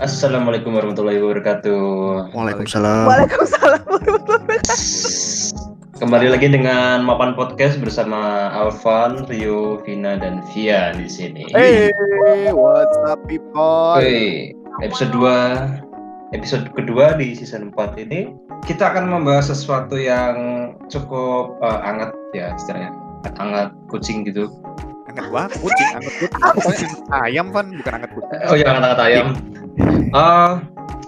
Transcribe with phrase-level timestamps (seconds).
[0.00, 2.32] Assalamualaikum warahmatullahi wabarakatuh.
[2.32, 3.04] Waalaikumsalam.
[3.04, 4.78] Waalaikumsalam warahmatullahi wabarakatuh.
[6.00, 11.44] Kembali lagi dengan Mapan Podcast bersama Alvan, Rio, Vina, dan Via di sini.
[11.52, 11.92] Hey,
[12.48, 14.00] what's up people?
[14.00, 18.32] Oke, episode 2 episode kedua di season 4 ini
[18.64, 22.94] kita akan membahas sesuatu yang cukup uh, hangat ya istilahnya
[23.36, 24.48] hangat kucing gitu
[25.10, 26.38] Anget banget, kucing, anget kucing.
[26.54, 28.40] Pokoknya ayam kan, bukan anget kucing.
[28.46, 29.26] oh ya hangat ayam
[30.14, 30.60] uh,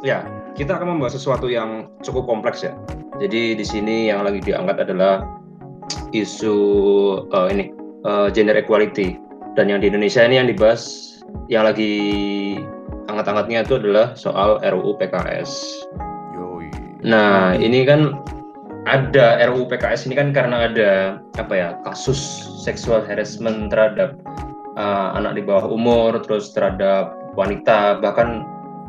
[0.05, 2.77] ya kita akan membahas sesuatu yang cukup kompleks ya
[3.21, 5.25] jadi di sini yang lagi diangkat adalah
[6.13, 6.57] isu
[7.33, 7.73] uh, ini
[8.05, 9.17] uh, gender equality
[9.57, 11.13] dan yang di Indonesia ini yang dibahas
[11.49, 11.93] yang lagi
[13.09, 15.85] hangat-hangatnya itu adalah soal RUU PKS.
[16.37, 16.71] Yoi.
[17.05, 18.17] Nah, ini kan
[18.89, 20.91] ada RUU PKS ini kan karena ada
[21.39, 22.19] apa ya kasus
[22.63, 24.17] seksual harassment terhadap
[24.79, 28.45] uh, anak di bawah umur, terus terhadap wanita, bahkan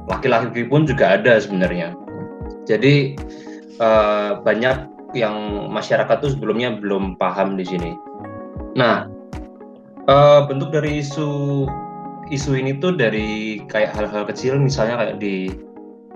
[0.10, 1.96] laki-laki pun juga ada sebenarnya.
[2.68, 3.16] Jadi
[3.80, 7.94] uh, banyak yang masyarakat tuh sebelumnya belum paham di sini.
[8.74, 9.06] Nah,
[10.10, 11.64] uh, bentuk dari isu
[12.34, 15.54] isu ini tuh dari kayak hal-hal kecil, misalnya kayak di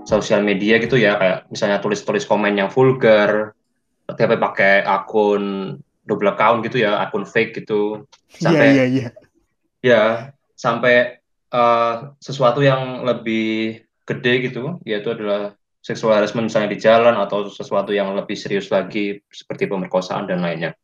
[0.08, 3.54] sosial media gitu ya, kayak misalnya tulis-tulis komen yang vulgar,
[4.10, 9.10] tapi pakai akun double account gitu ya, akun fake gitu, sampai Iya, iya, iya.
[9.84, 10.04] ya
[10.58, 11.22] sampai
[11.58, 17.96] uh, sesuatu yang lebih gede gitu, yaitu adalah seksual harassment misalnya di jalan atau sesuatu
[17.96, 20.78] yang lebih serius lagi seperti pemerkosaan dan lainnya.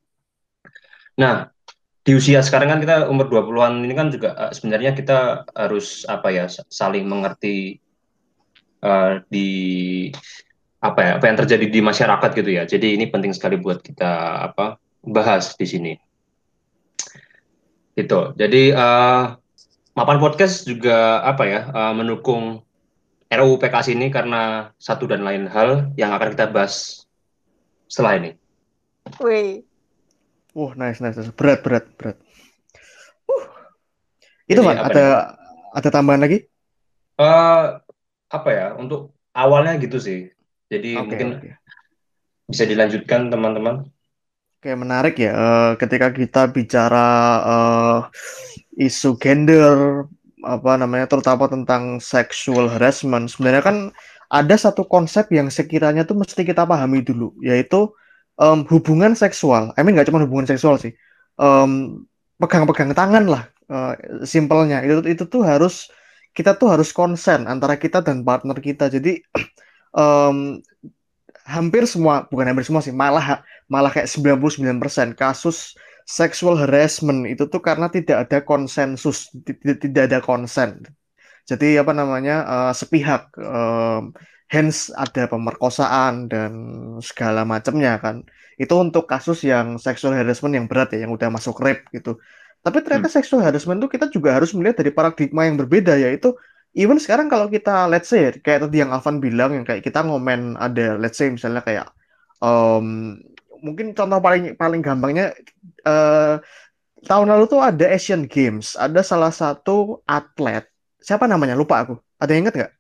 [1.19, 1.53] Nah,
[2.03, 6.27] di usia sekarang kan kita umur 20-an ini kan juga uh, sebenarnya kita harus apa
[6.33, 7.79] ya saling mengerti
[8.83, 10.09] uh, di
[10.83, 12.63] apa ya apa yang terjadi di masyarakat gitu ya.
[12.67, 15.94] Jadi ini penting sekali buat kita apa bahas di sini.
[17.95, 18.35] Gitu.
[18.35, 19.42] Jadi uh,
[19.94, 22.66] Mapan Podcast juga apa ya uh, mendukung
[23.30, 27.06] RUU PKS ini karena satu dan lain hal yang akan kita bahas
[27.85, 28.31] setelah ini.
[29.22, 29.62] Wih,
[30.53, 31.34] Wah, nice, nice, nice.
[31.34, 32.17] Berat, berat, berat.
[33.25, 33.45] Uh.
[34.45, 35.06] Itu, Jadi apa ada
[35.73, 36.46] ada tambahan lagi?
[37.17, 37.66] Eh
[38.29, 40.29] apa ya untuk awalnya gitu sih.
[40.69, 41.50] Jadi Oke, mungkin oke.
[42.50, 43.90] bisa dilanjutkan teman-teman.
[44.63, 45.31] Oke, menarik ya.
[45.35, 47.03] Eh, ketika kita bicara
[47.51, 48.00] eh,
[48.88, 50.07] isu gender,
[50.40, 53.78] apa namanya, terutama tentang sexual harassment, sebenarnya kan
[54.31, 57.91] ada satu konsep yang sekiranya tuh mesti kita pahami dulu, yaitu
[58.40, 59.75] em, hubungan seksual.
[59.75, 60.96] I mean nggak cuma hubungan seksual sih,
[62.40, 64.79] pegang-pegang tangan lah, eh, simpelnya.
[64.88, 65.91] Itu itu tuh harus
[66.31, 68.88] kita tuh harus konsen antara kita dan partner kita.
[68.88, 69.22] Jadi
[70.00, 70.63] em,
[71.43, 77.63] hampir semua, bukan hampir semua sih, malah malah kayak 99% kasus sexual harassment itu tuh
[77.63, 80.83] karena tidak ada konsensus, tidak, tidak ada konsen.
[81.43, 84.11] Jadi apa namanya eh, sepihak, em,
[84.51, 86.51] hence ada pemerkosaan dan
[87.03, 88.23] segala macamnya kan.
[88.59, 92.19] Itu untuk kasus yang sexual harassment yang berat ya, yang udah masuk rape gitu.
[92.63, 96.31] Tapi ternyata sexual harassment tuh kita juga harus melihat dari paradigma yang berbeda yaitu
[96.73, 100.57] even sekarang kalau kita let's say kayak tadi yang Alvan bilang yang kayak kita ngomen
[100.57, 101.88] ada let's say misalnya kayak
[102.41, 103.17] em,
[103.63, 105.31] mungkin contoh paling paling gampangnya
[105.85, 106.35] eh,
[107.03, 110.63] tahun lalu tuh ada Asian Games, ada salah satu atlet
[111.03, 111.95] siapa namanya lupa aku.
[112.19, 112.73] Ada yang inget nggak?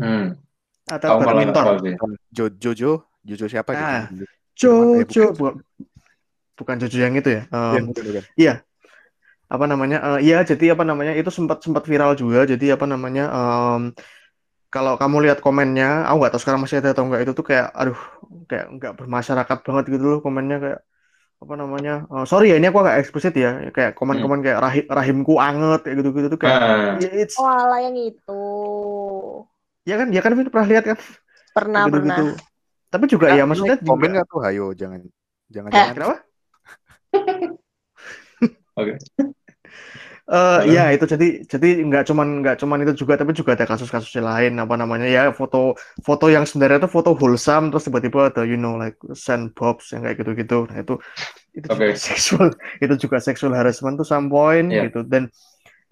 [0.00, 0.26] Hmm.
[0.90, 1.64] Atlet Tahu malah nggak badminton.
[1.66, 1.94] tahu sih.
[2.34, 3.94] Jo Jojo, Jojo siapa gitu?
[3.94, 4.26] Ah, Jojo.
[4.58, 5.54] Jojo, bukan.
[6.58, 7.42] bukan, Jojo yang itu ya.
[7.70, 8.24] Iya, Em, bukan, bukan.
[9.54, 9.96] Apa namanya?
[10.06, 11.12] eh, iya, jadi apa namanya?
[11.20, 12.38] Itu sempat sempat viral juga.
[12.52, 13.22] Jadi apa namanya?
[13.36, 13.82] em,
[14.74, 17.66] kalau kamu lihat komennya, aku nggak tahu sekarang masih ada atau enggak itu tuh kayak,
[17.80, 17.98] aduh,
[18.50, 20.80] kayak nggak bermasyarakat banget gitu loh komennya kayak
[21.44, 21.92] apa namanya?
[22.14, 23.50] eh, sorry ya, ini aku agak eksplisit ya.
[23.76, 26.60] Kayak komen-komen kayak rahim, rahimku anget kayak gitu-gitu tuh kayak,
[27.02, 28.32] ya, it's, oh ala yang itu.
[29.88, 30.98] ya kan, ya kan Vin pernah lihat kan?
[31.56, 32.16] Pernah, pernah.
[32.16, 32.22] gitu-gitu.
[32.92, 34.40] Tapi juga ya, maksudnya komen nggak tuh?
[34.48, 35.00] Ayo, jangan,
[35.54, 35.76] jangan, Eh.
[35.78, 35.92] jangan.
[35.96, 36.16] kenapa?
[38.76, 38.98] Oke.
[40.30, 40.72] Eh Halo?
[40.78, 44.52] ya itu jadi jadi nggak cuman nggak cuman itu juga tapi juga ada kasus-kasus lain
[44.62, 45.74] apa namanya ya foto
[46.06, 48.94] foto yang sebenarnya itu foto wholesome terus tiba-tiba ada you know like
[49.26, 50.94] send bobs yang kayak gitu-gitu nah itu
[51.58, 51.96] itu juga Oke.
[52.08, 52.48] seksual
[52.84, 54.82] itu juga sexual harassment tuh some point Iya.
[54.84, 55.22] gitu dan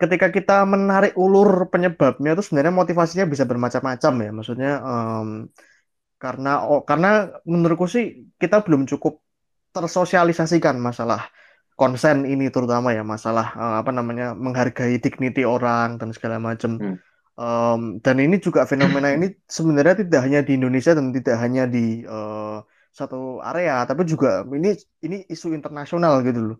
[0.02, 5.28] ketika kita menarik ulur penyebabnya itu sebenarnya motivasinya bisa bermacam-macam ya maksudnya em,
[6.22, 7.08] karena oh, karena
[7.46, 8.04] menurutku sih
[8.42, 9.22] kita belum cukup
[9.74, 11.30] tersosialisasikan masalah
[11.78, 16.76] konsen ini terutama ya masalah eh, apa namanya menghargai dignity orang dan segala macam.
[16.82, 16.96] Hmm.
[17.38, 22.02] Em, dan ini juga fenomena ini sebenarnya tidak hanya di Indonesia dan tidak hanya di
[22.02, 22.56] eh,
[22.98, 24.74] satu area, tapi juga ini
[25.06, 26.58] ini isu internasional gitu loh.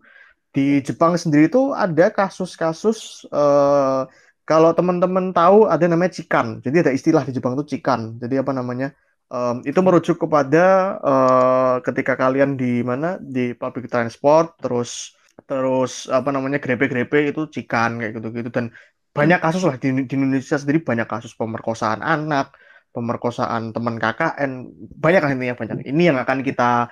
[0.55, 4.01] Di Jepang sendiri itu ada kasus-kasus eh,
[4.49, 6.63] kalau teman-teman tahu ada namanya cikan.
[6.63, 8.17] Jadi ada istilah di Jepang itu cikan.
[8.17, 8.95] Jadi apa namanya?
[9.33, 10.59] Em, itu merujuk kepada
[11.09, 13.07] eh, ketika kalian di mana?
[13.35, 15.13] Di public transport terus
[15.47, 18.49] terus apa namanya grepe-grepe itu cikan kayak gitu-gitu.
[18.51, 18.65] Dan
[19.17, 22.53] banyak kasus lah di, di Indonesia sendiri banyak kasus pemerkosaan anak,
[22.89, 24.51] pemerkosaan teman KKN,
[24.97, 25.77] banyak lah intinya banyak.
[25.85, 26.89] Ini yang akan kita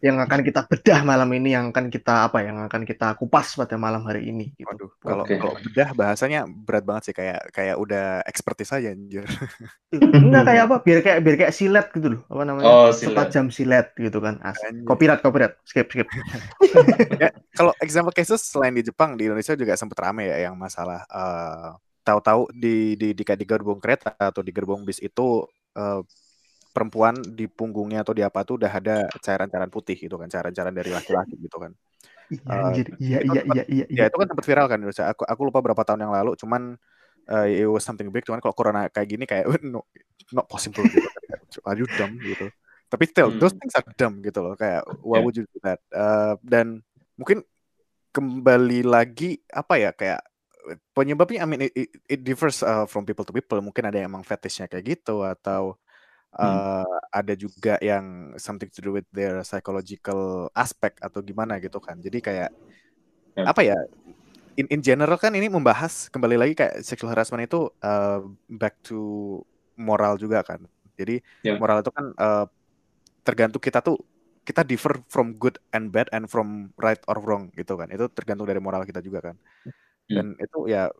[0.00, 3.74] yang akan kita bedah malam ini, yang akan kita apa yang akan kita kupas pada
[3.74, 4.70] malam hari ini gitu.
[4.70, 5.36] Waduh, kalau Oke.
[5.36, 9.26] kalau bedah bahasanya berat banget sih kayak kayak udah expertise aja anjir.
[10.22, 10.76] Enggak kayak apa?
[10.86, 12.22] Biar kayak biar kayak silet gitu loh.
[12.30, 12.66] Apa namanya?
[12.70, 13.18] Oh, silet.
[13.18, 14.38] Setajam silet gitu kan.
[14.46, 15.54] As copyright, copyright.
[15.66, 16.06] Skip, skip.
[17.22, 21.02] ya, kalau example cases selain di Jepang di Indonesia juga sempat rame ya yang masalah
[21.10, 21.70] eh,
[22.10, 25.46] tahu-tahu di di di kayak di gerbong kereta atau di gerbong bis itu
[25.78, 26.00] eh,
[26.74, 30.90] perempuan di punggungnya atau di apa tuh udah ada cairan-cairan putih gitu kan cairan-cairan dari
[30.94, 31.72] laki-laki gitu kan
[32.30, 32.86] Iya, anjir.
[33.02, 34.04] Iya, iya, sempat- iya, iya, ya iya.
[34.06, 36.62] itu kan sempat viral kan Indonesia aku aku lupa berapa tahun yang lalu cuman
[37.30, 39.82] eh, it was something big cuman kalau corona kayak gini kayak no
[40.34, 41.08] not possible gitu
[41.66, 42.54] are you dumb gitu
[42.90, 43.38] tapi still Hmm.
[43.42, 45.24] those things are dumb gitu loh kayak why Yeah.
[45.26, 46.82] would you do that Eh, dan
[47.18, 47.42] mungkin
[48.14, 50.20] kembali lagi apa ya kayak
[50.94, 51.72] penyebabnya I mean it,
[52.08, 55.76] it- differs uh, from people to people mungkin ada yang emang fetishnya kayak gitu atau
[56.30, 56.62] Hmm.
[56.62, 61.98] uh, ada juga yang something to do with their psychological aspect atau gimana gitu kan
[61.98, 62.50] jadi kayak
[63.38, 63.46] Ya.
[63.46, 63.78] apa ya
[64.58, 69.38] in, in general kan ini membahas kembali lagi kayak sexual harassment itu uh, back to
[69.74, 70.62] moral juga kan
[70.94, 71.58] jadi Ya.
[71.58, 72.46] moral itu kan uh,
[73.26, 73.98] tergantung kita tuh
[74.46, 78.46] kita differ from good and bad and from right or wrong gitu kan itu tergantung
[78.46, 79.36] dari moral kita juga kan
[80.10, 80.16] Hmm.
[80.18, 80.90] dan itu ya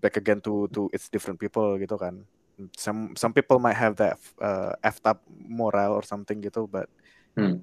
[0.00, 2.24] back again to to it's different people gitu kan
[2.80, 6.88] some some people might have that uh, effed up moral or something gitu but
[7.36, 7.60] Hmm.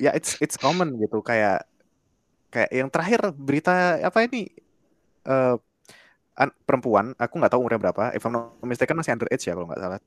[0.00, 1.62] ya it's it's common gitu kayak
[2.48, 4.48] kayak yang terakhir berita apa ini
[5.28, 5.54] eh
[6.38, 9.68] an- perempuan aku nggak tahu umurnya berapa if I'm not mistaken masih underage ya kalau
[9.68, 10.00] nggak salah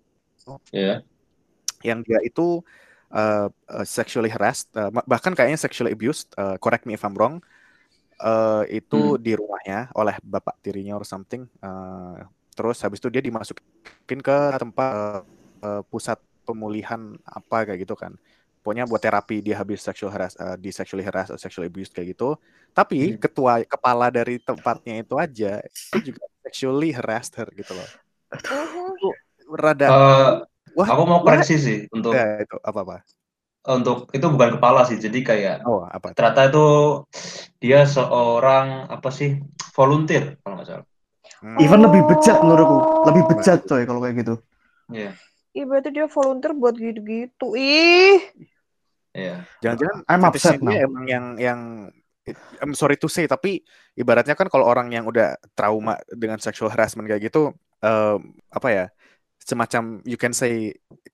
[0.74, 1.06] Ya.
[1.86, 2.66] yang dia itu
[3.14, 7.46] uh, uh, sexually harassed uh, bahkan kayaknya sexually abused uh, correct me if I'm wrong
[8.22, 12.22] uh, itu di rumahnya oleh bapak tirinya or something uh,
[12.54, 15.26] terus habis itu dia dimasukin ke tempat uh,
[15.66, 18.14] uh, pusat pemulihan apa kayak gitu kan.
[18.62, 22.14] Pokoknya buat terapi dia habis sexual harass uh, di sexually harass atau sexually abused kayak
[22.14, 22.38] gitu.
[22.78, 23.18] Tapi Hmm.
[23.18, 27.90] ketua kepala dari tempatnya itu aja itu juga sexually harassed her gitu loh.
[29.52, 30.32] Rada Eh,
[30.78, 32.96] wah aku mau koreksi sih untuk ya, itu apa apa
[33.62, 34.98] untuk itu bukan kepala sih.
[34.98, 36.68] Jadi kayak oh apa ternyata itu
[37.62, 39.38] dia seorang apa sih
[39.78, 40.86] volunteer kalau nggak salah.
[41.42, 41.58] Hmm.
[41.58, 42.78] Even lebih bejat menurutku.
[43.10, 43.78] Lebih bejat tuh?
[43.78, 44.36] coy kalau kayak gitu.
[44.94, 45.12] Iya.
[45.52, 47.48] Ih, berarti dia volunteer buat gitu-gitu.
[47.58, 48.22] Ih.
[49.12, 49.44] Iya.
[49.60, 50.72] Jangan-jangan I'm upset now.
[50.72, 51.60] emang yang yang
[52.62, 53.66] I'm sorry to say tapi
[53.98, 58.86] ibaratnya kan kalau orang yang udah trauma dengan sexual harassment kayak gitu em, apa ya
[59.50, 60.52] semacam you can say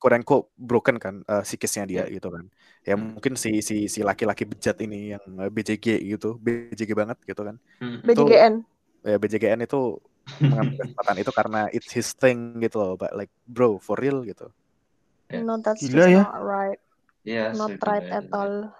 [0.01, 2.45] quote unquote broken kan eh, psikisnya dia gitu kan
[2.87, 3.09] ya Hmm.
[3.15, 7.55] mungkin si si si laki-laki bejat ini yang eh, BJG gitu BJG banget gitu kan
[7.81, 8.01] Hmm.
[8.05, 8.65] BJGN.
[9.09, 9.77] ya BJGN itu
[10.49, 14.43] mengambil kesempatan itu karena it's his thing gitu loh but like bro for real gitu
[15.31, 15.39] Ya.
[15.43, 16.21] No, that's Gila just ya.
[16.23, 16.79] not right.
[17.27, 17.53] Iya.
[17.53, 18.73] Not right at all.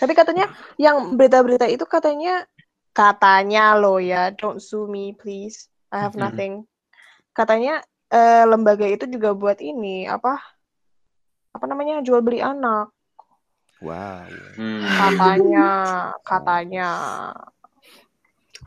[0.00, 0.46] Tapi katanya
[0.78, 2.44] yang berita-berita itu katanya
[2.92, 5.70] katanya lo ya, don't sue me please.
[5.94, 6.18] I have Mhm.
[6.18, 6.66] nothing.
[7.38, 7.82] Katanya
[8.12, 10.36] eh, lembaga itu juga buat ini apa?
[11.56, 12.04] Apa namanya?
[12.04, 12.92] Jual beli anak.
[13.82, 14.22] wow
[14.54, 14.86] Hmm.
[14.86, 15.68] Katanya,
[16.22, 16.90] katanya.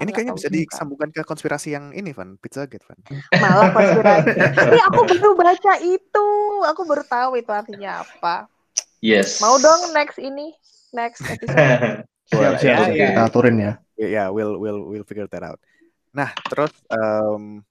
[0.03, 0.59] ini kayaknya bisa juga.
[0.59, 2.99] disambungkan ke konspirasi yang ini Van Pizzagate Van
[3.39, 4.35] Malah konspirasi.
[4.59, 6.27] Tapi aku baru baca itu.
[6.67, 8.51] Aku baru tahu itu artinya apa.
[8.99, 9.39] Yes.
[9.39, 10.51] Mau dong next ini,
[10.91, 12.03] next episode.
[12.25, 12.89] Siap, siap.
[12.89, 13.07] ya, ya.
[13.13, 13.73] Kita aturin ya.
[13.95, 15.61] Ya, ya, we'll we'll we'll figure that out.
[16.09, 17.61] Nah, terus em,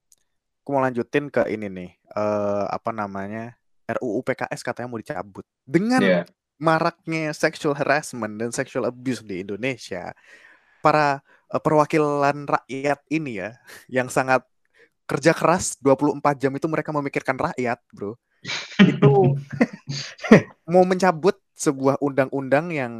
[0.65, 1.91] aku mau lanjutin ke ini nih.
[2.17, 3.53] eh apa namanya?
[3.85, 5.45] RUU PKS katanya mau dicabut.
[5.69, 6.25] Dengan Iya.
[6.57, 10.17] maraknya sexual harassment dan sexual abuse di Indonesia,
[10.81, 11.21] para
[11.53, 13.61] eh, perwakilan rakyat ini ya,
[13.93, 14.41] yang sangat
[15.05, 18.17] kerja keras 24 jam itu mereka memikirkan rakyat, Bro.
[18.81, 19.37] Itu
[20.73, 22.93] mau mencabut sebuah undang-undang yang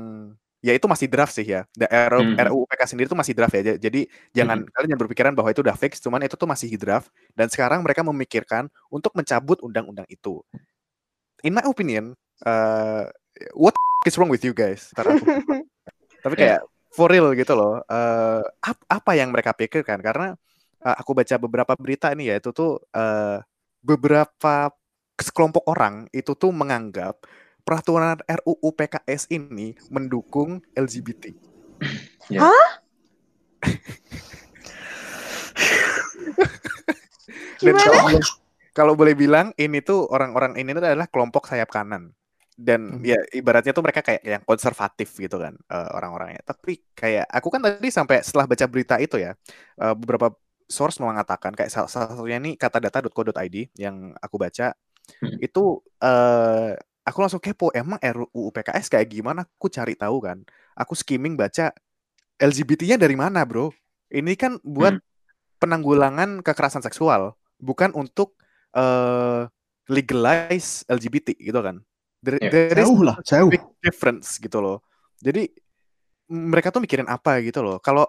[0.65, 1.69] ya itu masih draft sih ya.
[1.77, 2.41] Da- RU Hmm.
[2.41, 3.77] RUU PK sendiri itu masih draft ya.
[3.77, 7.13] Ja- Jadi jangan kalian jangan berpikiran bahwa itu udah fix, cuman itu tuh masih draft
[7.37, 10.41] dan sekarang mereka memikirkan untuk mencabut undang-undang itu.
[11.45, 12.17] In my opinion,
[12.49, 13.05] uh,
[13.53, 13.77] what
[14.09, 14.89] is wrong with you guys?
[16.25, 17.85] Tapi kayak for real gitu loh.
[17.85, 20.01] eh, ap- apa yang mereka pikirkan?
[20.01, 20.33] Karena
[20.81, 23.45] eh, aku baca beberapa berita ini ya itu tuh eh,
[23.85, 24.73] beberapa
[25.21, 27.21] sekelompok orang itu tuh menganggap
[27.65, 31.33] peraturan RUU PKS ini mendukung LGBT.
[32.31, 32.45] Ya.
[37.65, 37.81] Dan Gimana?
[37.81, 38.23] kalau boleh,
[38.77, 42.13] kalau boleh bilang ini tuh orang-orang ini tuh adalah kelompok sayap kanan.
[42.55, 43.03] Dan Hmm.
[43.03, 46.45] ya ibaratnya tuh mereka kayak yang konservatif gitu kan eh, orang-orangnya.
[46.47, 49.35] Tapi kayak aku kan tadi sampai setelah baca berita itu ya
[49.81, 50.31] eh, beberapa
[50.65, 54.77] source mengatakan kayak salah, satunya ini katadata.co.id yang aku baca
[55.21, 55.37] Hmm.
[55.37, 56.73] itu eh
[57.07, 59.45] aku langsung kepo emang RUU PKS kayak gimana?
[59.61, 60.43] Aku cari tahu kan.
[60.77, 61.71] Aku skimming baca
[62.41, 63.71] LGBT-nya dari mana bro?
[64.13, 65.03] Ini kan buat Hmm.
[65.63, 68.37] penanggulangan kekerasan seksual bukan untuk
[68.77, 69.47] eh
[69.91, 71.81] legalize LGBT gitu kan.
[72.25, 73.51] There, Ya, there is Jauh lah, jauh.
[73.51, 74.81] big difference gitu loh.
[75.23, 75.49] Jadi
[76.31, 77.77] mereka tuh mikirin apa gitu loh.
[77.85, 78.09] Kalau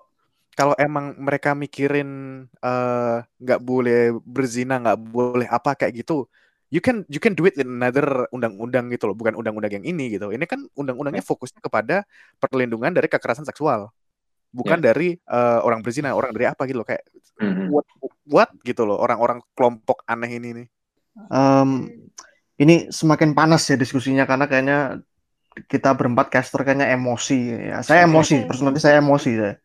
[0.56, 2.10] kalau emang mereka mikirin
[2.64, 6.28] eh, nggak boleh berzina nggak boleh apa kayak gitu
[6.76, 10.20] you can you can do it in another undang-undang gitu loh bukan undang-undang yang ini
[10.20, 12.04] gitu ini kan undang-undangnya fokusnya kepada
[12.44, 13.96] perlindungan dari kekerasan seksual
[14.52, 17.04] bukan dari eh, orang berzina orang dari apa gitu loh kayak
[17.36, 17.68] Mhm.
[17.68, 17.88] what
[18.32, 20.68] what gitu loh orang-orang kelompok aneh ini nih
[21.16, 21.88] Em,
[22.60, 24.80] ini semakin panas ya diskusinya karena kayaknya
[25.72, 27.38] kita berempat caster kayaknya emosi
[27.72, 27.80] ya.
[27.80, 29.56] Saya emosi, personally saya emosi saya.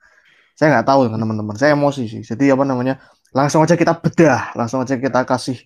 [0.54, 1.54] Saya nggak tahu teman-teman.
[1.58, 2.22] Saya emosi sih.
[2.22, 3.02] Jadi apa namanya?
[3.34, 5.58] Langsung aja kita bedah, langsung aja kita kasih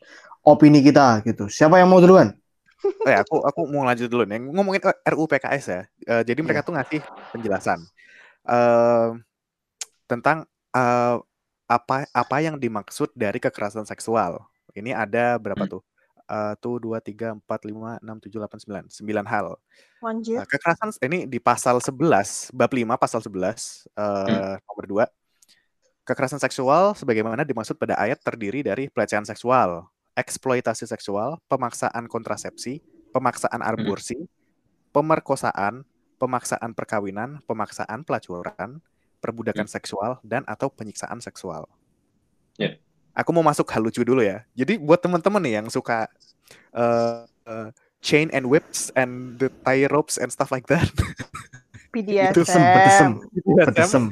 [0.44, 1.48] opini kita gitu.
[1.48, 2.36] Siapa yang mau duluan?
[2.84, 4.44] Oh ya, aku aku mau lanjut dulu nih.
[4.44, 5.82] Ngomongin eh, RUU PKS ya.
[6.04, 6.66] Eh, jadi mereka Iya.
[6.68, 7.00] tuh ngasih
[7.32, 7.78] penjelasan
[8.44, 9.08] eh
[10.04, 11.16] tentang eh,
[11.64, 14.44] apa apa yang dimaksud dari kekerasan seksual.
[14.76, 15.80] Ini ada berapa Hmm.
[15.80, 15.82] tuh?
[16.24, 19.46] Eh, tuh dua tiga empat lima enam tujuh delapan sembilan sembilan hal.
[20.36, 25.04] Eh, kekerasan ini di pasal 11 bab 5 pasal 11 eh, nomor 2
[26.04, 33.62] kekerasan seksual sebagaimana dimaksud pada ayat terdiri dari pelecehan seksual, eksploitasi seksual, pemaksaan kontrasepsi, pemaksaan
[33.62, 34.26] aborsi,
[34.94, 35.82] pemerkosaan,
[36.18, 38.78] pemaksaan perkawinan, pemaksaan pelacuran,
[39.18, 41.66] perbudakan seksual dan atau penyiksaan seksual.
[42.54, 42.78] Ya.
[43.14, 44.42] Aku mau masuk hal lucu dulu ya.
[44.58, 46.10] Jadi buat teman-teman nih yang suka
[46.74, 47.68] eh, eh,
[48.02, 50.86] chain and whips and the tie ropes and stuff like that.
[51.94, 53.10] Bedesem, bedesem,
[53.46, 54.04] bedesem.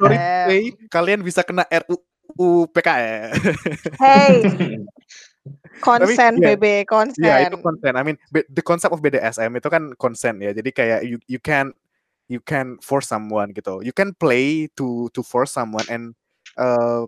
[0.00, 3.36] Sorry, hey, kalian bisa kena RUU PKS.
[4.00, 4.40] Hey,
[5.80, 6.54] konsen iya.
[6.54, 7.24] BB, konsen.
[7.24, 7.94] Iya itu consent.
[7.96, 10.50] I mean the concept of BDSM itu kan consent ya.
[10.54, 11.72] Jadi kayak you you can
[12.30, 13.82] you can force someone gitu.
[13.82, 16.14] You can play to to force someone and
[16.54, 17.04] uh,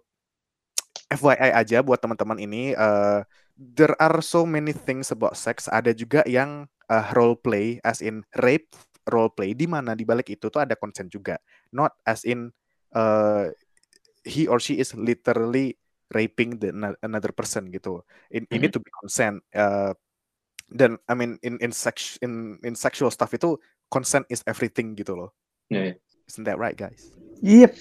[1.13, 3.21] FYI aja buat teman-teman ini uh,
[3.57, 5.69] there are so many things about sex.
[5.69, 8.73] Ada juga yang uh, role play as in rape
[9.11, 11.39] role play di mana di balik itu tuh ada consent juga.
[11.71, 12.51] Not as in
[12.97, 13.53] uh,
[14.27, 15.79] he or she is literally
[16.13, 18.05] raping the ano- another person gitu.
[18.31, 19.41] In, Ini to be consent.
[19.53, 19.97] Uh,
[20.73, 23.61] dan I mean in in sex in in sexual stuff itu
[23.93, 25.33] consent is everything gitu loh.
[25.69, 25.95] Ya, ya.
[26.29, 27.13] Isn't that right guys?
[27.45, 27.77] Yep,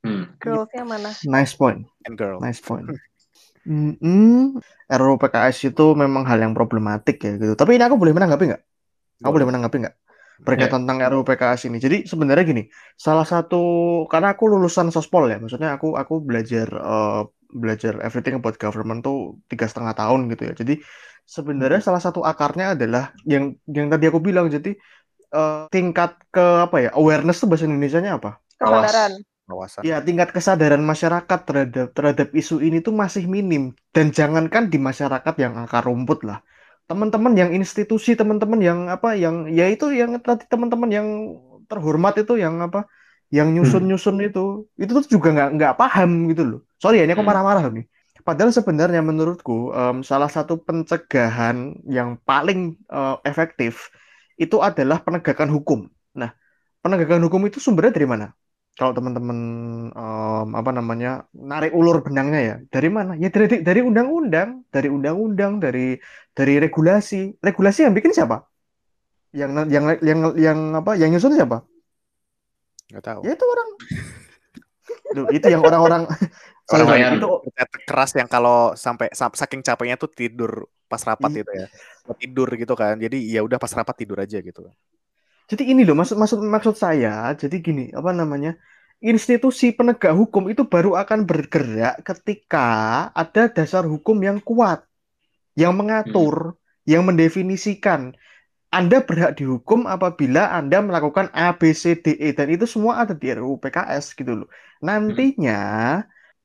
[0.00, 0.32] Hmm.
[0.40, 1.12] Girls-nya mana?
[1.28, 2.40] nice point, And girl.
[2.40, 2.88] nice point.
[3.68, 4.56] Mm-mm.
[4.88, 7.52] RUU PKS itu memang hal yang problematik ya gitu.
[7.52, 8.62] Tapi ini aku boleh menanggapi nggak?
[9.20, 9.94] Aku boleh menanggapi nggak?
[10.40, 11.76] Berkaitan tentang RUU PKS ini.
[11.76, 12.62] Jadi sebenarnya gini,
[12.96, 13.60] salah satu
[14.08, 17.22] karena aku lulusan sospol ya, maksudnya aku aku belajar eh,
[17.52, 20.52] belajar everything about government tuh tiga setengah tahun gitu ya.
[20.60, 20.74] Jadi
[21.24, 24.46] sebenarnya salah satu akarnya adalah yang yang tadi aku bilang.
[24.50, 24.70] Jadi
[25.34, 28.40] eh, tingkat ke apa ya awareness tuh bahasa Indonesianya apa?
[28.60, 29.12] Kesadaran.
[29.50, 29.84] Kawasan.
[29.88, 35.34] Ya, tingkat kesadaran masyarakat terhadap terhadap isu ini tuh masih minim dan jangankan di masyarakat
[35.42, 36.38] yang akar rumput lah.
[36.86, 41.08] Teman-teman yang institusi, teman-teman yang apa yang ya itu yang tadi teman-teman yang
[41.70, 42.86] terhormat itu yang apa
[43.32, 46.60] yang nyusun-nyusun itu itu tuh juga nggak nggak paham gitu loh.
[46.80, 47.30] Sorry ya, ini aku Hmm.
[47.30, 47.84] marah-marah nih.
[48.20, 53.92] Padahal sebenarnya menurutku em, salah satu pencegahan yang paling eh, efektif
[54.36, 55.88] itu adalah penegakan hukum.
[56.16, 56.32] Nah,
[56.84, 58.26] penegakan hukum itu sumbernya dari mana?
[58.76, 59.38] Kalau teman-teman
[59.92, 63.12] em, apa namanya narik ulur benangnya ya dari mana?
[63.20, 65.96] Ya dari dari undang-undang, dari undang-undang, dari
[66.36, 67.40] dari regulasi.
[67.40, 68.44] Regulasi yang bikin siapa?
[69.36, 70.92] Yang yang yang yang apa?
[70.96, 71.64] Yang nyusun siapa?
[72.92, 73.20] Nggak tahu.
[73.24, 73.68] Ya itu orang.
[75.10, 76.06] Duh, itu yang orang-orang
[76.70, 77.28] sorry, sorry, Orang-orang itu
[77.88, 80.52] keras yang kalau sampai sam- saking capeknya tuh tidur
[80.90, 81.42] pas rapat Iya.
[81.42, 81.66] itu ya.
[82.20, 82.94] Tidur gitu kan.
[83.04, 84.60] Jadi ya udah pas rapat tidur aja gitu.
[85.50, 88.50] Jadi ini loh maksud maksud maksud saya, jadi gini, apa namanya?
[89.02, 92.60] Institusi penegak hukum itu baru akan bergerak ketika
[93.22, 94.84] ada dasar hukum yang kuat,
[95.58, 98.14] yang mengatur, yang mendefinisikan
[98.78, 103.14] Anda berhak dihukum apabila Anda melakukan A, B, C, D, E dan itu semua ada
[103.16, 104.48] di RUU PKS gitu loh.
[104.86, 105.58] Nantinya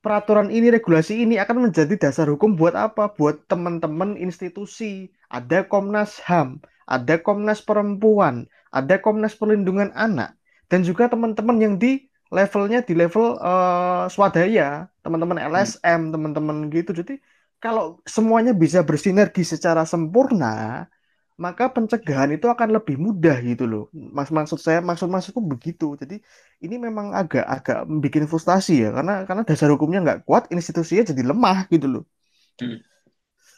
[0.06, 3.10] peraturan ini, regulasi ini akan menjadi dasar hukum buat apa?
[3.18, 5.10] Buat teman-teman institusi.
[5.26, 10.38] Ada Komnas HAM, ada Komnas Perempuan, ada Komnas Perlindungan Anak,
[10.70, 16.94] dan juga teman-teman yang di levelnya di level eh, swadaya, teman-teman LSM, teman-teman gitu.
[16.94, 17.18] Jadi
[17.58, 20.86] kalau semuanya bisa bersinergi secara sempurna,
[21.36, 23.82] maka pencegahan itu akan lebih mudah gitu loh.
[23.92, 25.92] Mas maksud saya maksud maksudku begitu.
[26.00, 26.24] Jadi
[26.64, 31.22] ini memang agak agak bikin frustasi ya karena karena dasar hukumnya nggak kuat, institusinya jadi
[31.30, 32.04] lemah gitu loh.
[32.60, 32.80] Hmm.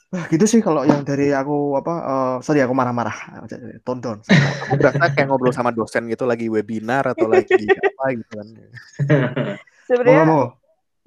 [0.09, 3.45] Wah, gitu sih kalau yang dari aku apa uh, sorry aku marah-marah
[3.85, 4.25] tonton
[4.65, 8.49] Aku berasa kayak ngobrol sama dosen gitu lagi webinar atau lagi apa gitu kan.
[9.85, 10.25] Sebenarnya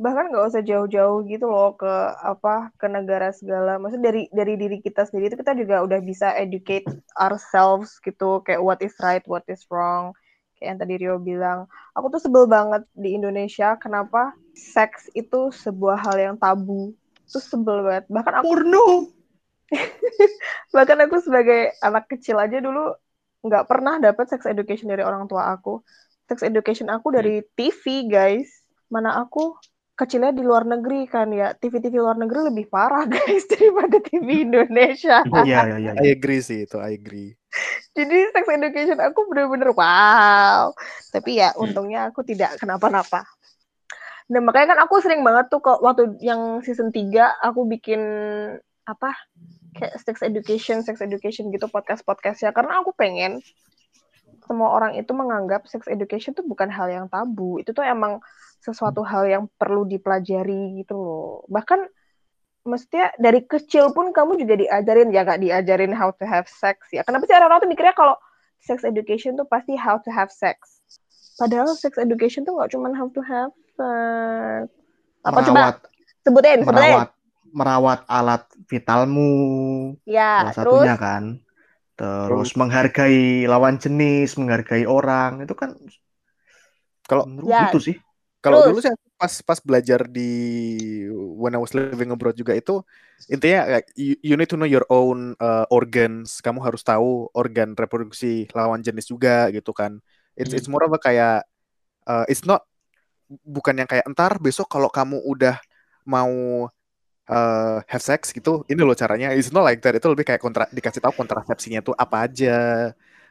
[0.02, 1.94] bahkan nggak usah jauh-jauh gitu loh ke
[2.26, 3.78] apa ke negara segala.
[3.78, 8.42] Maksud dari dari diri kita sendiri itu kita juga udah bisa educate ourselves gitu.
[8.42, 10.18] Kayak what is right what is wrong.
[10.58, 11.70] Kayak yang tadi Rio bilang.
[11.94, 16.98] Aku tuh sebel banget di Indonesia kenapa seks itu sebuah hal yang tabu.
[17.30, 18.10] Tuh sebel banget.
[18.10, 18.88] Bahkan aku porno!
[20.76, 22.90] Bahkan aku sebagai anak kecil aja dulu
[23.46, 25.86] nggak pernah dapat sex education dari orang tua aku.
[26.26, 28.50] Sex education aku dari TV guys.
[28.90, 29.56] Mana aku
[30.02, 35.22] kecilnya di luar negeri kan ya TV-TV luar negeri lebih parah guys daripada TV Indonesia.
[35.46, 35.92] Iya iya iya.
[36.02, 37.38] I agree sih itu, I agree.
[37.94, 40.74] Jadi sex education aku bener-bener wow.
[41.14, 43.30] Tapi ya untungnya aku tidak kenapa-napa.
[44.26, 48.02] Dan makanya kan aku sering banget tuh kok waktu yang season 3 aku bikin
[48.90, 49.14] apa
[49.78, 53.44] kayak sex education, sex education gitu podcast-podcast ya karena aku pengen
[54.48, 57.60] semua orang itu menganggap sex education tuh bukan hal yang tabu.
[57.60, 58.24] Itu tuh emang
[58.62, 61.42] sesuatu hal yang perlu dipelajari gitu loh.
[61.50, 61.82] Bahkan
[62.62, 67.02] mestinya dari kecil pun kamu juga diajarin ya gak diajarin how to have sex ya.
[67.02, 68.14] Kenapa sih orang-orang tuh mikirnya kalau
[68.62, 70.86] sex education tuh pasti how to have sex.
[71.42, 74.70] Padahal sex education tuh gak cuma how to have sex.
[75.26, 75.62] Apa merawat, coba
[76.22, 76.70] sebutin, sebutin.
[76.70, 77.10] merawat
[77.52, 79.34] merawat alat vitalmu.
[80.08, 81.24] Ya, salah satunya terus kan.
[82.00, 85.78] Terus menghargai lawan jenis, menghargai orang, itu kan
[87.06, 87.68] Kalau menurut Ya.
[87.68, 87.98] itu sih.
[88.42, 90.34] Kalau dulu aku pas pas belajar di
[91.38, 92.82] when I was living abroad juga itu
[93.30, 96.42] intinya like, you, you need to know your own uh, organs.
[96.42, 100.02] Kamu harus tahu organ reproduksi lawan jenis juga gitu kan.
[100.34, 101.46] It's it's more of a kayak
[102.10, 102.66] uh, it's not
[103.46, 105.62] bukan yang kayak entar besok kalau kamu udah
[106.02, 106.66] mau
[107.30, 109.38] uh, have sex gitu, ini loh caranya.
[109.38, 110.02] It's not like that.
[110.02, 112.58] Itu lebih kayak kontra dikasih tahu kontrasepsinya tuh apa aja.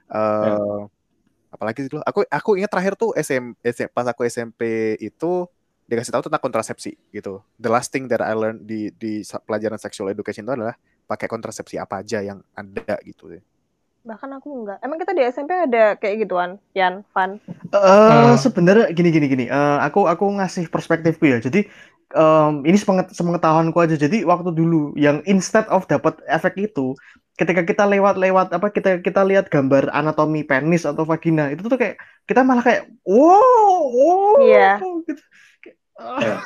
[0.07, 0.87] Uh,
[1.61, 5.45] apalagi dulu aku aku ingat terakhir tuh SM, SM pas aku SMP itu
[5.85, 7.45] dikasih tahu tentang kontrasepsi gitu.
[7.61, 11.77] The last thing that I learned di di pelajaran sexual education itu adalah pakai kontrasepsi
[11.77, 13.37] apa aja yang ada gitu.
[14.01, 14.81] bahkan aku enggak.
[14.81, 17.37] Emang kita di SMP ada kayak gituan, Yan, Van.
[17.71, 18.41] Eh Hmm.
[18.41, 19.45] sebenarnya gini gini gini.
[19.47, 21.37] Eh, aku aku ngasih perspektifku ya.
[21.37, 21.69] Jadi
[22.15, 23.97] em, ini sepenget, sepengetahuanku aja.
[23.99, 26.95] Jadi waktu dulu yang instead of dapat efek itu,
[27.41, 31.97] ketika kita lewat-lewat apa kita kita lihat gambar anatomi penis atau vagina itu tuh kayak
[32.29, 34.77] kita malah kayak wow, wow Iya.
[35.09, 35.23] gitu.
[35.65, 36.21] Kayak, ah.
[36.21, 36.37] Ya.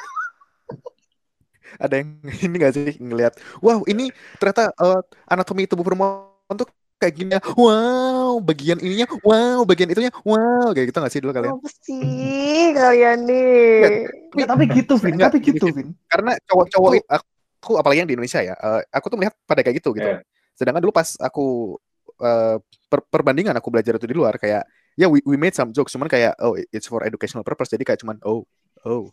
[1.82, 2.08] Ada yang
[2.46, 6.70] ini gak sih ngelihat, wow ini ternyata uh, anatomi tubuh perempuan tuh
[7.02, 7.42] kayak gini ya.
[7.58, 11.58] Wow, bagian ininya, wow, bagian itunya, wow, kayak gitu gak sih dulu kalian?
[11.58, 14.06] Apa sih kalian nih?
[14.34, 15.14] Nggak, tapi gitu, Vin.
[15.16, 15.88] Tapi gitu, Vin.
[16.10, 17.26] Karena cowok-cowok aku,
[17.62, 20.10] aku apalagi yang di Indonesia ya, eh, aku tuh melihat pada kayak gitu gitu.
[20.10, 20.20] Iya.
[20.54, 21.76] Sedangkan dulu pas aku
[22.20, 22.56] eh,
[22.90, 26.06] per- perbandingan aku belajar itu di luar kayak ya we, we made some jokes cuman
[26.06, 28.46] kayak oh it's for educational purpose jadi kayak cuman oh
[28.86, 29.10] oh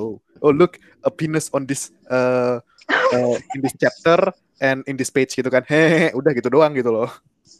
[0.00, 2.56] oh oh look a penis on this uh,
[2.88, 4.32] uh, in this chapter
[4.64, 7.12] and in this page gitu kan hehehe udah gitu doang gitu loh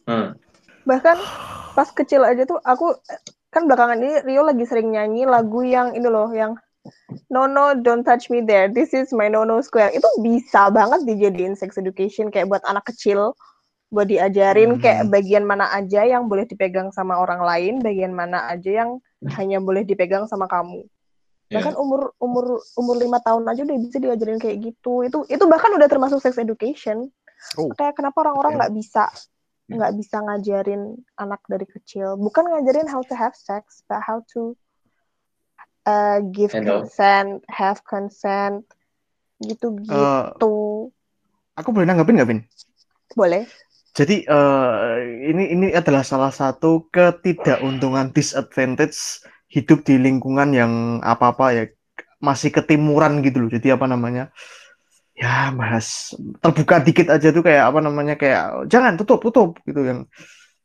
[0.07, 0.37] Hmm.
[0.87, 1.17] Bahkan
[1.75, 2.95] pas kecil aja tuh aku
[3.51, 6.55] kan belakangan ini Rio lagi sering nyanyi lagu yang ini loh yang
[7.29, 8.73] No no don't touch me there.
[8.73, 9.93] This is my no no square.
[9.93, 13.37] Itu bisa banget dijadiin sex education kayak buat anak kecil
[13.91, 14.83] buat diajarin Hmm.
[14.83, 19.03] kayak bagian mana aja yang boleh dipegang sama orang lain, bagian mana aja yang
[19.35, 20.87] hanya boleh dipegang sama kamu.
[21.51, 21.59] Ya.
[21.59, 25.03] Bahkan umur umur umur lima tahun aja udah bisa diajarin kayak gitu.
[25.03, 27.11] Itu itu bahkan udah termasuk sex education.
[27.59, 29.11] oh Kayak kenapa orang-orang nggak bisa
[29.71, 34.59] nggak bisa ngajarin anak dari kecil bukan ngajarin how to have sex but how to
[35.91, 36.87] uh, give Handle.
[36.87, 38.63] consent have consent
[39.43, 40.25] gitu gitu Eh,
[41.59, 42.41] aku boleh nanggapin nggak, Vin?
[43.19, 43.45] boleh
[43.91, 44.95] Jadi eh,
[45.35, 50.73] ini ini adalah salah satu ketidakuntungan disadvantage hidup di lingkungan yang
[51.03, 51.65] apa-apa ya
[52.23, 53.51] masih ketimuran gitu loh.
[53.51, 54.31] Jadi apa namanya?
[55.19, 60.01] Ya, bahas terbuka dikit aja tuh kayak apa namanya kayak jangan tutup tutup gitu yang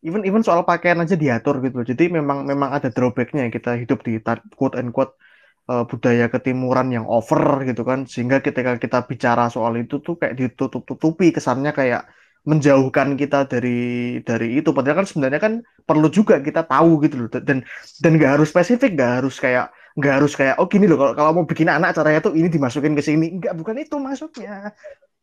[0.07, 1.87] even even soal pakaian aja diatur gitu loh.
[1.91, 4.11] Jadi memang memang ada drawbacknya kita hidup di
[4.57, 5.11] quote and quote
[5.71, 7.99] eh, budaya ketimuran yang over gitu kan.
[8.11, 12.01] Sehingga ketika kita bicara soal itu tuh kayak ditutup-tutupi kesannya kayak
[12.49, 13.69] menjauhkan kita dari
[14.27, 14.69] dari itu.
[14.75, 15.53] Padahal kan sebenarnya kan
[15.87, 17.29] perlu juga kita tahu gitu loh.
[17.49, 17.57] Dan
[18.03, 19.65] dan nggak harus spesifik nggak harus kayak
[19.97, 22.93] nggak harus kayak oh gini loh kalau kalau mau bikin anak caranya tuh ini dimasukin
[22.97, 23.25] ke sini.
[23.41, 24.51] Nggak bukan itu maksudnya.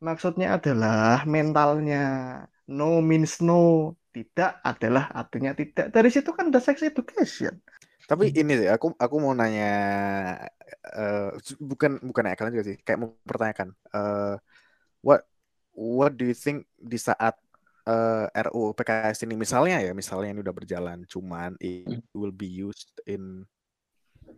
[0.07, 1.99] Maksudnya adalah mentalnya.
[2.79, 3.55] No means no,
[4.13, 5.89] tidak adalah artinya tidak.
[5.89, 7.57] Dari situ kan udah sex education.
[8.05, 9.73] Tapi ini sih, aku aku mau nanya,
[10.93, 14.37] uh, bukan bukan ya kalian juga sih, kayak mau pertanyakan, uh,
[15.01, 15.23] what
[15.73, 17.39] what do you think di saat
[17.87, 22.91] uh, RUU PKS ini misalnya ya, misalnya ini udah berjalan, cuman it will be used
[23.07, 23.47] in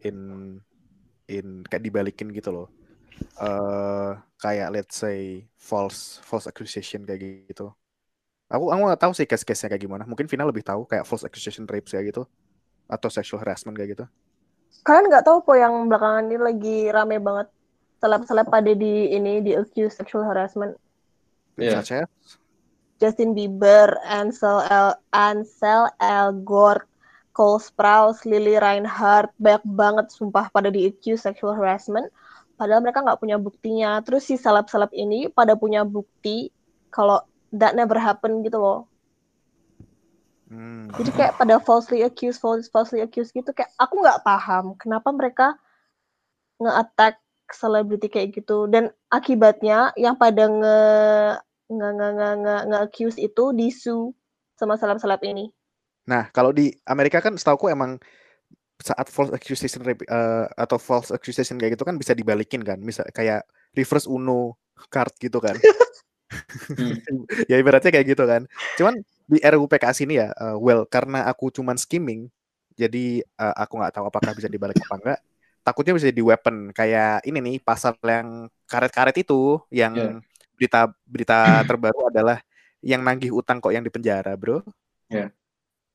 [0.05, 0.17] in
[1.27, 2.69] in kayak dibalikin gitu loh,
[3.41, 7.73] uh, kayak let's say false false accusation kayak gitu.
[8.52, 10.04] Aku aku nggak tahu sih case-case-nya kayak gimana.
[10.04, 12.22] Mungkin Vina lebih tahu kayak false accusation rape kayak gitu
[12.85, 14.04] atau sexual harassment kayak gitu?
[14.85, 17.48] Kalian nggak tahu kok yang belakangan ini lagi rame banget
[18.04, 20.76] seleb-seleb pada di ini di accused sexual harassment.
[21.57, 21.80] Iya.
[21.80, 22.09] Such as?
[23.00, 26.87] Justin Bieber, Ansel El Ansel Elgort,
[27.35, 32.07] Cole Sprouse, Lily Reinhardt, banyak banget sumpah pada di accused sexual harassment.
[32.54, 33.98] Padahal mereka nggak punya buktinya.
[34.07, 36.54] Terus si seleb-seleb ini pada punya bukti
[36.94, 37.18] kalau
[37.55, 38.90] that never happen gitu loh.
[40.51, 40.90] Hmm.
[40.95, 45.47] Jadi kayak pada falsely accused, false, falsely accused gitu kayak aku nggak paham kenapa mereka
[46.61, 47.19] nge-attack
[47.51, 50.79] selebriti kayak gitu dan akibatnya yang pada nge
[51.73, 54.12] nge nge nge nge, nge accuse itu disu
[54.55, 55.51] sama seleb-seleb ini.
[56.05, 57.97] Nah, kalau di Amerika kan setauku emang
[58.79, 63.47] saat false accusation uh, atau false accusation kayak gitu kan bisa dibalikin kan, bisa kayak
[63.73, 64.61] reverse Uno
[64.93, 65.57] card gitu kan.
[66.55, 67.25] hmm.
[67.51, 68.47] ya ibaratnya kayak gitu kan.
[68.79, 72.29] Cuman di RUU PKS ini ya, uh, well karena aku cuman skimming,
[72.77, 75.21] jadi uh, aku nggak tahu apakah bisa dibalik apa enggak.
[75.64, 80.21] Takutnya bisa di weapon kayak ini nih pasal yang karet-karet itu yang yeah.
[80.61, 81.38] berita berita
[81.69, 82.38] terbaru adalah
[82.85, 84.61] yang nagih utang kok yang di penjara, bro.
[85.09, 85.33] Yeah.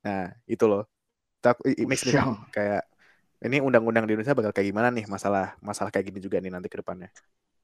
[0.02, 0.90] Nah itu loh.
[1.40, 2.12] Tak, it makes me
[2.52, 2.84] kayak
[3.40, 6.68] ini undang-undang di Indonesia bakal kayak gimana nih masalah masalah kayak gini juga nih nanti
[6.68, 7.08] ke depannya.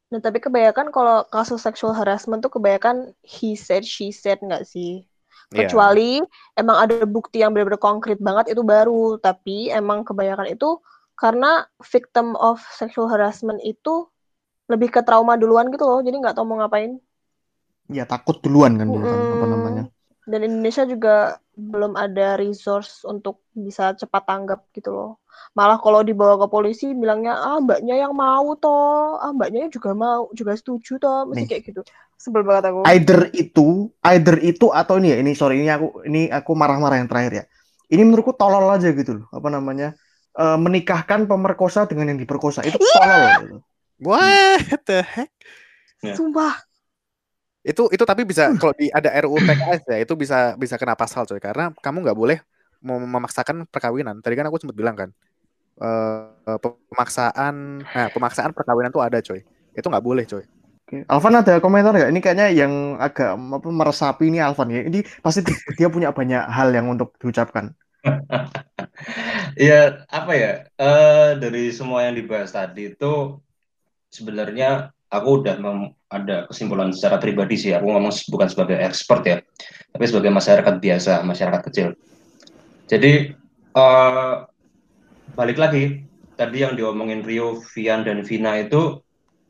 [0.06, 5.02] Nah, tapi kebanyakan kalau kasus sexual harassment tuh kebanyakan he said, she said nggak sih?
[5.50, 5.66] Iya.
[5.66, 6.60] Kecuali yeah.
[6.62, 9.18] emang ada bukti yang benar-benar konkret banget itu baru.
[9.18, 10.78] Tapi emang kebanyakan itu
[11.18, 14.06] karena victim of sexual harassment itu
[14.70, 16.02] lebih ke trauma duluan gitu loh.
[16.02, 16.98] Jadi nggak tahu mau ngapain.
[17.86, 19.06] Ya takut duluan kan, mm -hmm.
[19.06, 19.84] kan apa namanya.
[20.26, 25.12] Dan Indonesia juga belum ada resource untuk bisa cepat tanggap gitu loh.
[25.56, 30.28] Malah kalau dibawa ke polisi bilangnya ah mbaknya yang mau toh, ah mbaknya juga mau,
[30.36, 31.48] juga setuju toh, mesti Nih.
[31.48, 31.80] kayak gitu.
[32.20, 32.84] Sebel banget aku.
[32.84, 37.08] Either itu, either itu atau ini ya, ini sorry ini aku ini aku marah-marah yang
[37.08, 37.44] terakhir ya.
[37.88, 39.96] Ini menurutku tolol aja gitu loh, apa namanya?
[40.36, 43.36] E, menikahkan pemerkosa dengan yang diperkosa itu tolol yeah.
[43.40, 43.56] gitu.
[44.04, 45.32] What the heck?
[46.04, 46.65] Sumpah
[47.66, 51.26] itu itu tapi bisa kalau di ada RUU PKS ya itu bisa bisa kena pasal
[51.26, 52.38] coy karena kamu nggak boleh
[52.86, 55.10] memaksakan perkawinan tadi kan aku sempat bilang kan
[55.82, 59.42] uh, pemaksaan nah pemaksaan perkawinan tuh ada coy
[59.74, 60.46] itu nggak boleh coy
[60.86, 61.02] Oke.
[61.10, 62.14] Alvan ada komentar nggak?
[62.14, 64.86] Ini kayaknya yang agak apa, meresapi ini Alvan ya.
[64.86, 65.42] Ini pasti
[65.74, 67.74] dia punya banyak hal yang untuk diucapkan.
[69.66, 70.70] ya apa ya?
[70.78, 73.42] Uh, dari semua yang dibahas tadi itu
[74.14, 75.54] sebenarnya aku udah
[76.10, 77.72] ada kesimpulan secara pribadi sih.
[77.74, 79.36] Aku ngomong bukan sebagai expert ya,
[79.94, 81.88] tapi sebagai masyarakat biasa, masyarakat kecil.
[82.86, 83.34] Jadi
[83.74, 84.46] uh,
[85.34, 86.06] balik lagi
[86.38, 89.02] tadi yang diomongin Rio, Vian dan Vina itu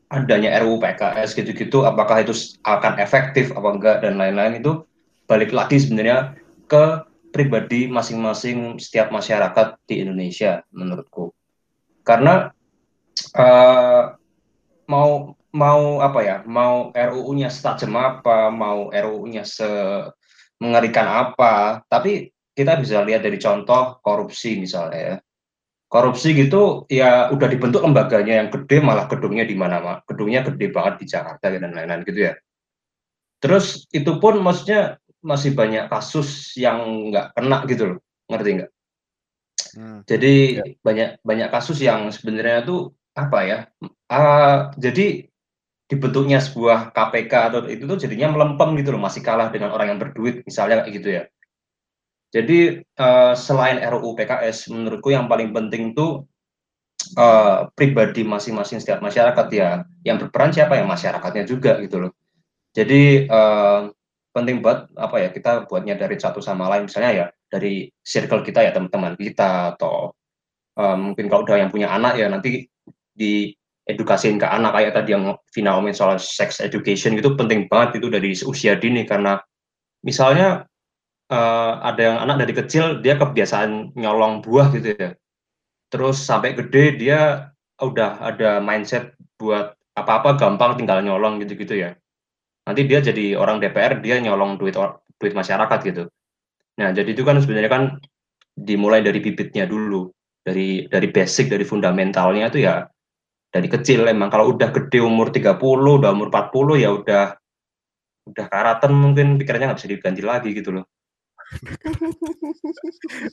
[0.07, 2.31] adanya RUU PKS gitu-gitu, apakah itu
[2.63, 4.87] akan efektif apa enggak dan lain-lain itu
[5.27, 6.39] balik lagi sebenarnya
[6.71, 7.03] ke
[7.35, 11.35] pribadi masing-masing setiap masyarakat di Indonesia menurutku.
[12.07, 12.49] Karena
[13.35, 14.15] uh,
[14.87, 19.65] mau mau apa ya mau RUU-nya setajam apa mau RUU-nya se
[20.61, 21.81] mengerikan apa.
[21.89, 25.15] Tapi kita bisa lihat dari contoh korupsi misalnya ya.
[25.87, 29.97] Korupsi gitu ya udah dibentuk lembaganya yang gede malah gedungnya di mana mak?
[30.05, 32.33] Gedungnya gede banget di Jakarta dan lain-lain gitu ya.
[33.41, 37.99] Terus itu pun maksudnya masih banyak kasus yang nggak kena gitu loh.
[38.27, 38.71] Ngerti nggak?
[39.77, 40.63] Hmm, jadi ya.
[40.81, 43.59] banyak banyak kasus yang sebenarnya tuh apa ya
[44.13, 45.26] uh, jadi
[45.87, 49.99] dibentuknya sebuah KPK atau itu tuh jadinya melempem gitu loh, masih kalah dengan orang yang
[49.99, 51.23] berduit misalnya kayak gitu ya.
[52.27, 56.27] Jadi uh, selain RUU PKS, menurutku yang paling penting tuh
[57.15, 62.11] uh, pribadi masing-masing setiap masyarakat ya, yang berperan siapa ya masyarakatnya juga gitu loh.
[62.75, 63.87] Jadi uh,
[64.35, 68.61] penting banget apa ya kita buatnya dari satu sama lain misalnya ya dari circle kita
[68.61, 70.13] ya teman-teman kita atau
[70.77, 72.69] uh, mungkin kalau udah yang punya anak ya nanti
[73.17, 73.49] di
[73.87, 78.07] edukasiin ke anak kayak tadi yang Vina omongin soal sex education itu penting banget itu
[78.11, 79.39] dari usia dini karena
[80.03, 80.67] misalnya
[81.31, 85.15] uh, ada yang anak dari kecil dia kebiasaan nyolong buah gitu ya.
[85.87, 91.95] Terus sampai gede dia udah ada mindset buat apa-apa gampang tinggal nyolong gitu-gitu ya.
[92.67, 94.75] Nanti dia jadi orang DPR dia nyolong duit
[95.17, 96.03] duit masyarakat gitu.
[96.77, 97.83] Nah jadi itu kan sebenarnya kan
[98.57, 100.11] dimulai dari bibitnya dulu
[100.43, 102.83] dari dari basic dari fundamentalnya itu ya
[103.57, 107.25] dari kecil emang kalau udah gede umur 30 udah umur 40 ya udah
[108.29, 110.85] udah karatan mungkin pikirannya nggak bisa diganti lagi gitu loh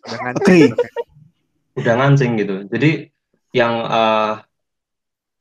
[0.07, 0.71] Udah ngancing.
[1.75, 2.57] udah ngancing gitu.
[2.71, 3.11] Jadi
[3.55, 4.33] yang eh,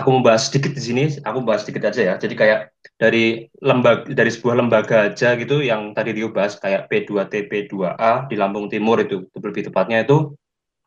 [0.02, 2.16] aku mau bahas sedikit di sini, aku bahas sedikit aja ya.
[2.18, 7.50] Jadi kayak dari lembaga dari sebuah lembaga aja gitu yang tadi Rio bahas kayak P2T
[7.50, 10.34] P2A di Lampung Timur itu lebih tepatnya itu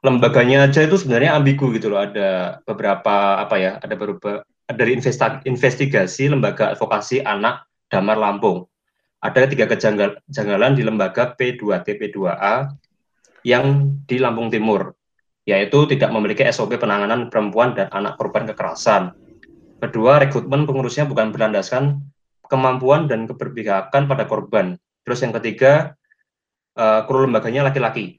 [0.07, 2.07] lembaganya aja itu sebenarnya ambigu gitu loh.
[2.07, 3.83] Ada beberapa apa ya?
[3.83, 4.95] Ada beberapa dari
[5.43, 8.71] investigasi lembaga advokasi anak Damar Lampung.
[9.19, 12.71] Ada tiga kejanggal- kejanggalan di lembaga P2T P2A
[13.43, 14.95] yang di Lampung Timur
[15.47, 19.15] yaitu tidak memiliki SOP penanganan perempuan dan anak korban kekerasan.
[19.79, 22.03] Kedua, rekrutmen pengurusnya bukan berlandaskan
[22.51, 24.75] kemampuan dan keberpihakan pada korban.
[25.07, 25.95] Terus yang ketiga,
[26.75, 28.19] eh, kru lembaganya laki-laki.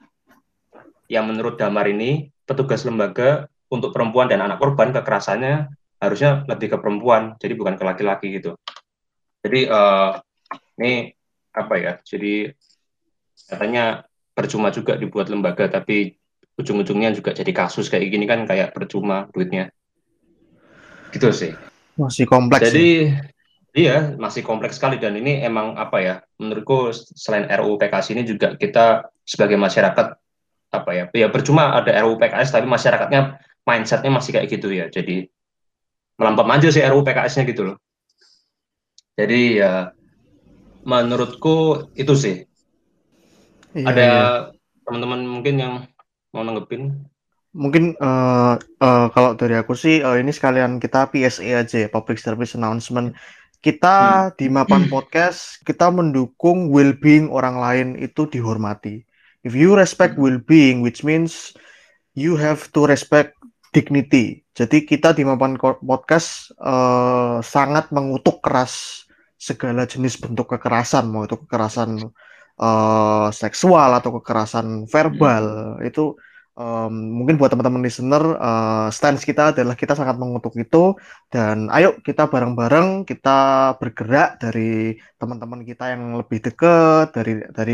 [1.08, 6.78] Yang menurut Damar ini, petugas lembaga untuk perempuan dan anak korban kekerasannya harusnya lebih ke
[6.80, 8.56] perempuan, jadi bukan ke laki-laki gitu.
[9.42, 10.12] Jadi eh,
[10.80, 10.94] ini
[11.56, 11.94] apa ya?
[12.04, 12.52] Jadi
[13.48, 16.14] katanya percuma juga dibuat lembaga, tapi
[16.58, 19.70] ujung-ujungnya juga jadi kasus kayak gini kan kayak percuma duitnya.
[21.14, 21.54] Gitu sih.
[21.98, 22.70] Masih kompleks.
[22.70, 22.74] ya.
[22.74, 22.90] Jadi
[23.78, 28.58] iya masih kompleks sekali dan ini emang apa ya menurutku selain RUU PKS ini juga
[28.58, 30.18] kita sebagai masyarakat
[30.68, 35.32] apa ya ya percuma ada RUU PKS tapi masyarakatnya mindsetnya masih kayak gitu ya jadi
[36.18, 37.78] melampau aja sih RUU PKS-nya gitu loh.
[39.18, 39.94] Jadi ya
[40.86, 42.36] menurutku itu sih
[43.78, 44.24] Iya, ada iya.
[44.88, 45.74] teman-teman mungkin yang
[46.34, 47.06] mau nanggepin
[47.58, 52.22] Mungkin eh, eh, kalau dari aku sih eh, ini sekalian kita PSA aja ya, Public
[52.22, 53.18] Service Announcement.
[53.58, 59.02] Kita di Mapan Podcast kita mendukung well-being orang lain itu dihormati.
[59.48, 61.56] If you respect well-being, which means
[62.20, 63.40] you have to respect
[63.72, 64.44] dignity.
[64.52, 69.06] Jadi kita di Mapan Podcast eh, sangat mengutuk keras
[69.40, 72.12] segala jenis bentuk kekerasan, mau itu kekerasan
[72.60, 76.20] eh, seksual atau kekerasan verbal itu
[76.60, 80.78] em, mungkin buat teman-teman listener eh, stance kita adalah kita sangat mengutuk itu
[81.34, 83.30] dan ayo kita bareng-bareng kita
[83.80, 87.74] bergerak dari teman-teman kita yang lebih dekat dari dari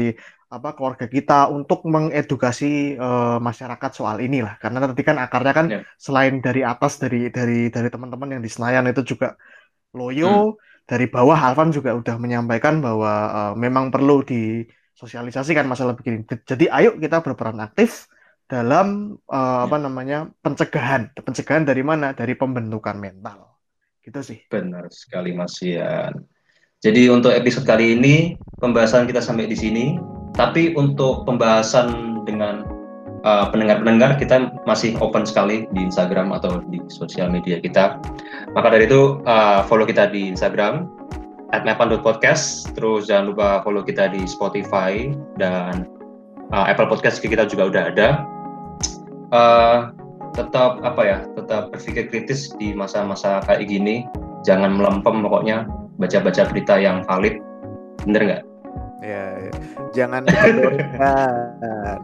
[0.54, 5.80] apa keluarga kita untuk mengedukasi eh, masyarakat soal inilah karena tadi kan akarnya kan Ya.
[6.06, 9.28] selain dari atas dari dari dari teman-teman yang di Senayan itu juga
[9.98, 10.58] loyo
[10.90, 16.26] dari bawah Alvan juga udah menyampaikan bahwa eh, memang perlu disosialisasikan masalah begini.
[16.52, 18.10] Jadi ayo kita berperan aktif
[18.48, 21.12] dalam eh, apa namanya pencegahan.
[21.16, 22.12] Pencegahan dari mana?
[22.14, 23.60] Dari pembentukan mental.
[24.04, 24.40] Gitu sih.
[24.52, 26.28] Benar sekali Mas Ian.
[26.84, 29.96] Jadi untuk episode kali ini pembahasan kita sampai di sini.
[30.36, 32.68] Tapi untuk pembahasan dengan
[33.24, 38.02] uh, pendengar-pendengar kita masih open sekali di Instagram atau di sosial media kita.
[38.52, 40.92] Maka dari itu uh, follow kita di Instagram
[41.64, 42.76] @mapan.podcast.
[42.76, 45.08] Terus jangan lupa follow kita di Spotify
[45.40, 45.88] dan
[46.52, 48.33] uh, Apple Podcast kita juga udah ada.
[49.34, 49.90] Uh,
[50.34, 54.06] tetap apa ya tetap berpikir kritis di masa-masa kayak gini
[54.42, 55.66] jangan melempem pokoknya
[55.98, 57.42] baca-baca berita yang valid
[58.06, 58.44] bener nggak
[59.04, 59.52] Ya, ya.
[59.92, 62.00] jangan dikendorkan.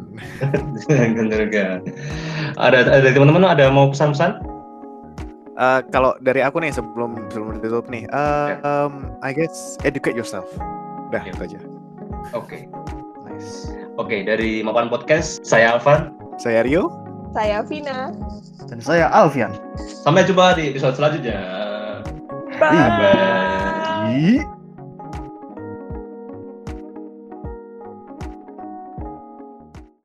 [1.16, 1.76] bener nggak
[2.60, 4.42] ada ada teman-teman ada mau pesan-pesan
[5.60, 8.64] Eh, kalau dari aku nih sebelum sebelum ditutup nih, eh, Ya.
[8.64, 10.48] um, I guess educate yourself.
[11.12, 11.36] Udah Ya.
[11.36, 11.60] itu aja.
[12.32, 12.64] oke
[13.28, 13.68] Nice.
[14.00, 17.09] oke dari Mapan Podcast saya Alvan Saya Rio.
[17.30, 18.10] Saya Vina.
[18.70, 19.54] Dan saya Alfian.
[20.06, 21.38] sampai jumpa di episode selanjutnya
[22.60, 22.70] Bye.
[22.70, 24.59] bye Ih.